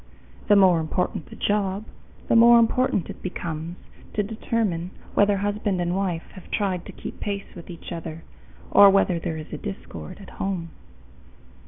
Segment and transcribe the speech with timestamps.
[0.47, 1.85] The more important the job,
[2.27, 3.75] the more important it becomes
[4.15, 8.23] to determine whether husband and wife have tried to keep pace with each other,
[8.71, 10.69] or whether there is discord at home.